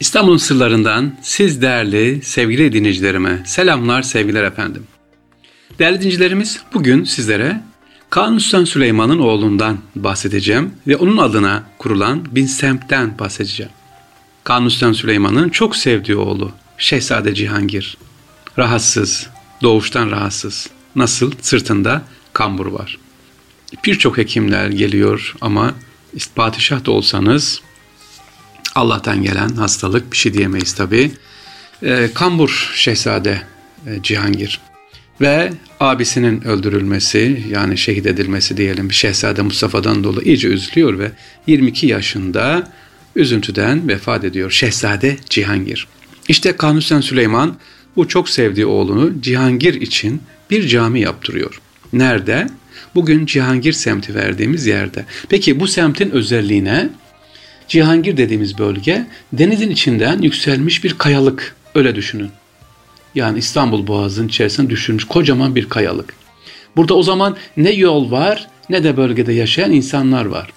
[0.00, 4.86] İstanbul'un sırlarından siz değerli sevgili dinleyicilerime selamlar sevgiler efendim.
[5.78, 7.62] Değerli dinleyicilerimiz bugün sizlere
[8.10, 13.72] Kanuni Süleyman'ın oğlundan bahsedeceğim ve onun adına kurulan bin semtten bahsedeceğim.
[14.44, 17.96] Kanuni Süleyman'ın çok sevdiği oğlu Şehzade Cihangir.
[18.58, 19.26] Rahatsız,
[19.62, 20.70] doğuştan rahatsız.
[20.96, 21.32] Nasıl?
[21.40, 22.98] Sırtında kambur var.
[23.84, 25.74] Birçok hekimler geliyor ama
[26.36, 27.62] padişah da olsanız
[28.74, 31.12] Allah'tan gelen hastalık bir şey diyemeyiz tabi.
[31.82, 33.42] E, Kambur Şehzade
[33.86, 34.60] e, Cihangir
[35.20, 41.12] ve abisinin öldürülmesi yani şehit edilmesi diyelim Şehzade Mustafa'dan dolayı iyice üzülüyor ve
[41.46, 42.72] 22 yaşında
[43.16, 45.86] üzüntüden vefat ediyor Şehzade Cihangir.
[46.28, 47.56] İşte Kanuni Süleyman
[47.96, 51.60] bu çok sevdiği oğlunu Cihangir için bir cami yaptırıyor.
[51.92, 52.46] Nerede?
[52.94, 55.04] Bugün Cihangir semti verdiğimiz yerde.
[55.28, 56.88] Peki bu semtin özelliğine
[57.70, 61.56] Cihangir dediğimiz bölge denizin içinden yükselmiş bir kayalık.
[61.74, 62.30] Öyle düşünün.
[63.14, 66.14] Yani İstanbul Boğazı'nın içerisinde düşünmüş kocaman bir kayalık.
[66.76, 70.52] Burada o zaman ne yol var ne de bölgede yaşayan insanlar var.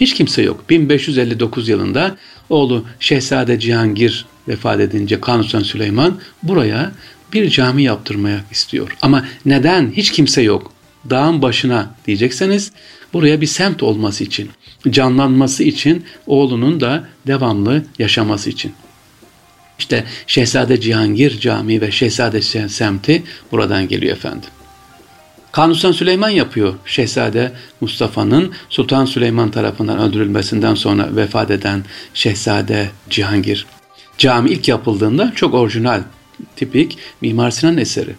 [0.00, 0.70] Hiç kimse yok.
[0.70, 2.16] 1559 yılında
[2.50, 6.92] oğlu Şehzade Cihangir vefat edince Kanuni Süleyman buraya
[7.32, 8.96] bir cami yaptırmaya istiyor.
[9.02, 10.72] Ama neden hiç kimse yok?
[11.10, 12.72] Dağın başına diyecekseniz
[13.12, 14.50] buraya bir semt olması için,
[14.90, 18.72] canlanması için, oğlunun da devamlı yaşaması için.
[19.78, 24.50] İşte Şehzade Cihangir Camii ve Şehzade semti buradan geliyor efendim.
[25.52, 26.74] Kanuni Süleyman yapıyor.
[26.84, 33.66] Şehzade Mustafa'nın Sultan Süleyman tarafından öldürülmesinden sonra vefat eden Şehzade Cihangir.
[34.18, 36.02] Cami ilk yapıldığında çok orijinal,
[36.56, 38.14] tipik Mimar Sinan eseri.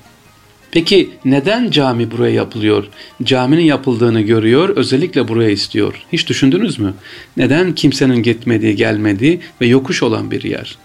[0.71, 2.87] Peki neden cami buraya yapılıyor?
[3.23, 5.93] Caminin yapıldığını görüyor, özellikle buraya istiyor.
[6.13, 6.93] Hiç düşündünüz mü?
[7.37, 10.77] Neden kimsenin gitmediği, gelmediği ve yokuş olan bir yer?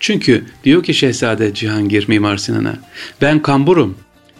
[0.00, 2.74] Çünkü diyor ki Şehzade Cihangir Mimar Sinan'a,
[3.20, 3.96] ben kamburum.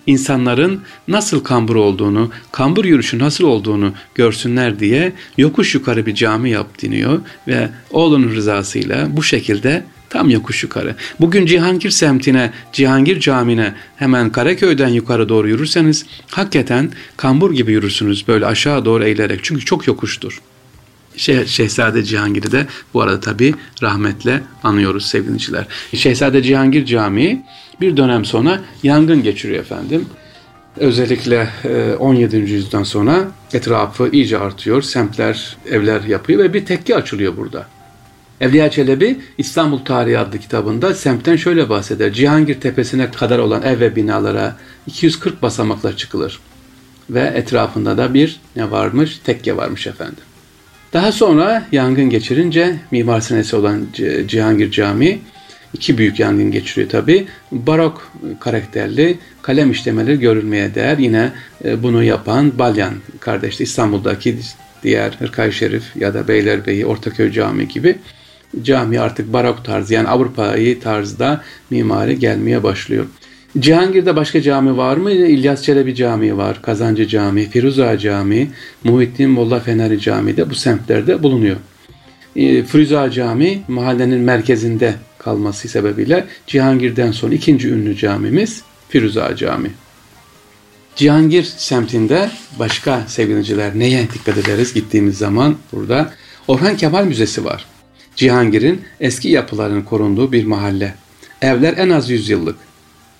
[0.06, 6.82] İnsanların nasıl kambur olduğunu, kambur yürüyüşü nasıl olduğunu görsünler diye yokuş yukarı bir cami yap
[6.82, 10.94] deniyor ve oğlunun rızasıyla bu şekilde Tam yokuş yukarı.
[11.20, 18.46] Bugün Cihangir semtine, Cihangir camine hemen Karaköy'den yukarı doğru yürürseniz hakikaten kambur gibi yürürsünüz böyle
[18.46, 19.40] aşağı doğru eğilerek.
[19.42, 20.40] Çünkü çok yokuştur.
[21.16, 25.66] Şeh, Şehzade Cihangir'i de bu arada tabi rahmetle anıyoruz sevgiliciler.
[25.94, 27.42] Şehzade Cihangir Camii
[27.80, 30.06] bir dönem sonra yangın geçiriyor efendim.
[30.76, 31.48] Özellikle
[31.98, 32.36] 17.
[32.36, 34.82] E, yüzyıldan sonra etrafı iyice artıyor.
[34.82, 37.66] Semtler, evler yapıyor ve bir tekke açılıyor burada.
[38.42, 42.12] Evliya Çelebi İstanbul Tarihi adlı kitabında semtten şöyle bahseder.
[42.12, 46.40] Cihangir Tepesi'ne kadar olan ev ve binalara 240 basamakla çıkılır.
[47.10, 49.20] Ve etrafında da bir ne varmış?
[49.24, 50.24] Tekke varmış efendim.
[50.92, 53.86] Daha sonra yangın geçirince Mimar Sinesi olan
[54.26, 55.18] Cihangir Camii
[55.74, 57.26] iki büyük yangın geçiriyor tabi.
[57.52, 60.98] Barok karakterli kalem işlemeleri görülmeye değer.
[60.98, 61.32] Yine
[61.64, 64.38] e, bunu yapan Balyan kardeşti İstanbul'daki
[64.82, 67.98] diğer Hırkay Şerif ya da Beylerbeyi, Ortaköy Camii gibi
[68.62, 73.06] cami artık barok tarzı yani Avrupa'yı tarzda mimari gelmeye başlıyor.
[73.58, 75.10] Cihangir'de başka cami var mı?
[75.10, 78.50] İlyas Çelebi Camii var, Kazancı Camii, Firuza Camii,
[78.84, 81.56] Muhittin Molla Feneri Camii de bu semtlerde bulunuyor.
[82.36, 89.70] E, Firuza Camii mahallenin merkezinde kalması sebebiyle Cihangir'den sonra ikinci ünlü camimiz Firuza Camii.
[90.96, 96.12] Cihangir semtinde başka sevgiliciler neye dikkat ederiz gittiğimiz zaman burada
[96.48, 97.71] Orhan Kemal Müzesi var.
[98.16, 100.94] Cihangir'in eski yapılarının korunduğu bir mahalle.
[101.42, 102.56] Evler en az 100 yıllık.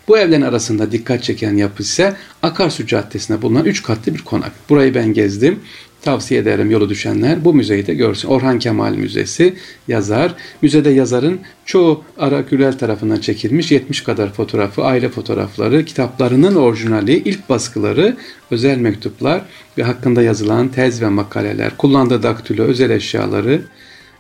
[0.09, 4.53] Bu evlerin arasında dikkat çeken yapı ise Akarsu Caddesi'nde bulunan 3 katlı bir konak.
[4.69, 5.61] Burayı ben gezdim.
[6.03, 8.29] Tavsiye ederim yolu düşenler bu müzeyi de görsün.
[8.29, 9.55] Orhan Kemal Müzesi
[9.89, 10.35] yazar.
[10.63, 17.49] Müzede yazarın çoğu Ara Gürel tarafından çekilmiş 70 kadar fotoğrafı, aile fotoğrafları, kitaplarının orijinali, ilk
[17.49, 18.17] baskıları,
[18.51, 19.43] özel mektuplar
[19.79, 23.63] ve hakkında yazılan tez ve makaleler, kullandığı daktilo, özel eşyaları,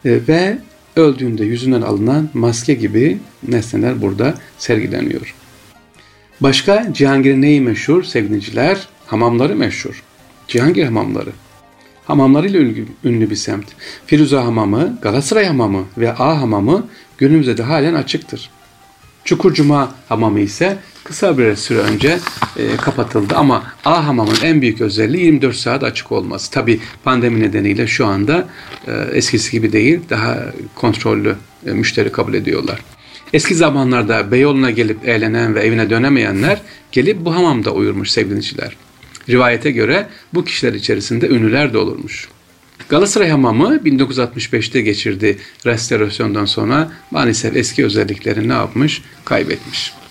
[0.04, 0.58] ve
[0.96, 3.18] öldüğünde yüzünden alınan maske gibi
[3.48, 5.34] nesneler burada sergileniyor.
[6.40, 8.88] Başka Cihangir'in neyi meşhur sevgiliciler?
[9.06, 10.02] Hamamları meşhur.
[10.48, 11.30] Cihangir hamamları.
[12.04, 12.60] Hamamlarıyla
[13.04, 13.66] ünlü bir semt.
[14.06, 16.86] Firuza Hamamı, Galatasaray Hamamı ve A Hamamı
[17.18, 18.50] günümüzde de halen açıktır.
[19.24, 22.18] Çukurcuma Hamamı ise kısa bir süre önce
[22.56, 26.50] e, kapatıldı ama A hamamın en büyük özelliği 24 saat açık olması.
[26.50, 28.48] Tabi pandemi nedeniyle şu anda
[28.86, 30.44] e, eskisi gibi değil daha
[30.74, 32.80] kontrollü e, müşteri kabul ediyorlar.
[33.32, 36.60] Eski zamanlarda Beyoğlu'na gelip eğlenen ve evine dönemeyenler
[36.92, 38.76] gelip bu hamamda uyurmuş sevgiliciler.
[39.28, 42.28] Rivayete göre bu kişiler içerisinde ünlüler de olurmuş.
[42.88, 49.02] Galatasaray Hamamı 1965'te geçirdi restorasyondan sonra maalesef eski özelliklerini ne yapmış?
[49.24, 50.01] Kaybetmiş.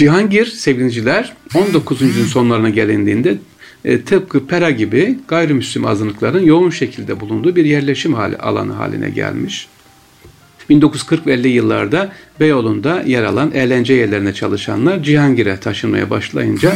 [0.00, 2.30] Cihangir sevgiliciler 19.
[2.30, 3.38] sonlarına gelindiğinde
[3.84, 9.68] e, tıpkı Pera gibi gayrimüslim azınlıkların yoğun şekilde bulunduğu bir yerleşim hali, alanı haline gelmiş.
[10.68, 16.72] 1940 ve 50 yıllarda Beyoğlu'nda yer alan eğlence yerlerine çalışanlar Cihangir'e taşınmaya başlayınca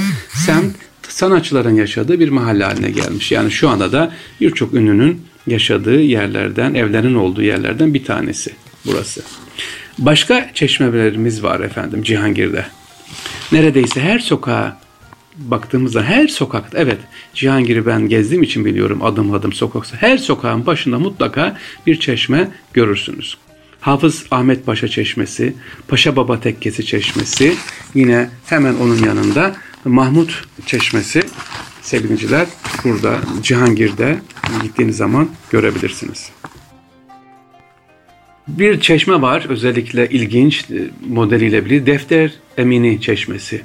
[0.46, 0.74] semt
[1.08, 3.32] sanatçıların yaşadığı bir mahalle haline gelmiş.
[3.32, 8.50] Yani şu anda da birçok ünlünün yaşadığı yerlerden, evlerin olduğu yerlerden bir tanesi
[8.86, 9.22] burası.
[9.98, 12.64] Başka çeşmelerimiz var efendim Cihangir'de.
[13.52, 14.78] Neredeyse her sokağa
[15.38, 16.98] baktığımızda her sokakta evet
[17.34, 23.36] Cihangir'i ben gezdiğim için biliyorum adım adım sokaksa her sokağın başında mutlaka bir çeşme görürsünüz.
[23.80, 25.54] Hafız Ahmet Paşa Çeşmesi,
[25.88, 27.54] Paşa Baba Tekkesi Çeşmesi,
[27.94, 31.22] yine hemen onun yanında Mahmut Çeşmesi
[31.82, 32.46] sevgiliciler
[32.84, 34.18] burada Cihangir'de
[34.62, 36.30] gittiğiniz zaman görebilirsiniz.
[38.48, 40.66] Bir çeşme var özellikle ilginç
[41.08, 43.62] modeliyle bile Defter Emini Çeşmesi.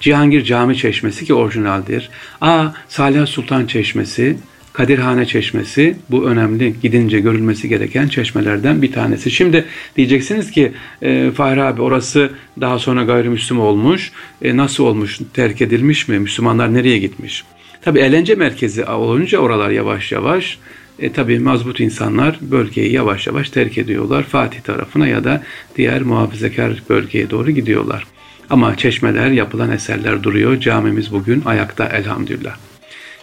[0.00, 2.10] Cihangir Cami Çeşmesi ki orijinaldir.
[2.40, 4.36] Aa Salih Sultan Çeşmesi,
[4.72, 9.30] Kadirhane Çeşmesi bu önemli gidince görülmesi gereken çeşmelerden bir tanesi.
[9.30, 9.64] Şimdi
[9.96, 10.72] diyeceksiniz ki
[11.02, 12.30] e, Fahri abi orası
[12.60, 14.12] daha sonra gayrimüslim olmuş.
[14.42, 15.18] E, nasıl olmuş?
[15.34, 16.18] Terk edilmiş mi?
[16.18, 17.44] Müslümanlar nereye gitmiş?
[17.82, 20.58] Tabi eğlence merkezi olunca oralar yavaş yavaş
[20.98, 24.22] e, tabii mazbut insanlar bölgeyi yavaş yavaş terk ediyorlar.
[24.22, 25.42] Fatih tarafına ya da
[25.76, 28.06] diğer muhafazakar bölgeye doğru gidiyorlar.
[28.50, 30.60] Ama çeşmeler, yapılan eserler duruyor.
[30.60, 32.56] Camimiz bugün ayakta elhamdülillah.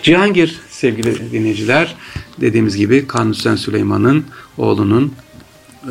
[0.04, 1.96] Cihangir sevgili dinleyiciler
[2.42, 4.26] dediğimiz gibi Kanuni Süleyman'ın
[4.58, 5.14] oğlunun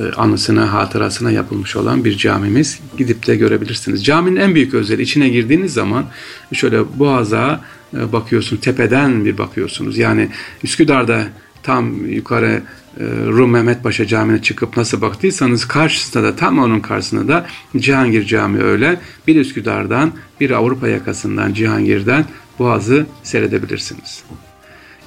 [0.01, 2.81] e, anısına, hatırasına yapılmış olan bir camimiz.
[2.99, 4.05] Gidip de görebilirsiniz.
[4.05, 6.05] Caminin en büyük özelliği içine girdiğiniz zaman
[6.53, 7.61] şöyle boğaza
[7.97, 9.99] e, bakıyorsun, tepeden bir bakıyorsunuz.
[9.99, 10.29] Yani
[10.65, 11.25] Üsküdar'da
[11.63, 12.63] tam yukarı
[13.01, 17.47] Rum Mehmet Paşa Camii'ne çıkıp nasıl baktıysanız karşısında da tam onun karşısında da
[17.77, 19.01] Cihangir Camii öyle.
[19.27, 22.25] Bir Üsküdar'dan bir Avrupa yakasından Cihangir'den
[22.59, 24.25] Boğaz'ı seyredebilirsiniz.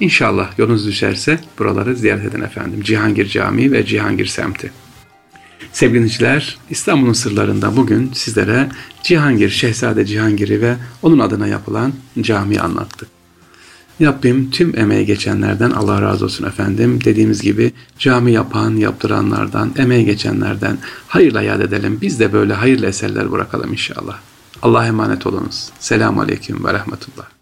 [0.00, 2.82] İnşallah yolunuz düşerse buraları ziyaret edin efendim.
[2.82, 4.72] Cihangir Camii ve Cihangir semti.
[5.72, 8.68] Sevgili dinleyiciler, İstanbul'un sırlarında bugün sizlere
[9.02, 13.19] Cihangir, Şehzade Cihangir'i ve onun adına yapılan camiyi anlattık.
[14.00, 16.98] Rabbim tüm emeği geçenlerden Allah razı olsun efendim.
[17.04, 21.98] Dediğimiz gibi cami yapan, yaptıranlardan, emeği geçenlerden hayırla yad edelim.
[22.02, 24.18] Biz de böyle hayırlı eserler bırakalım inşallah.
[24.62, 25.70] Allah'a emanet olunuz.
[25.80, 27.39] Selamun Aleyküm ve Rahmetullah.